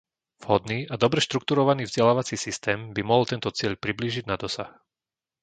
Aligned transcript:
Vhodný 0.43 0.79
a 0.89 0.95
dobre 1.03 1.19
štruktúrovaný 1.27 1.83
vzdelávací 1.85 2.33
systém 2.45 2.79
by 2.95 3.01
mohol 3.05 3.23
tento 3.31 3.49
cieľ 3.57 3.73
priblížiť 3.83 4.23
na 4.27 4.33
dosah. 4.43 4.71